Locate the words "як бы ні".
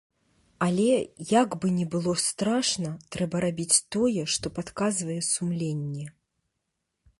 1.31-1.85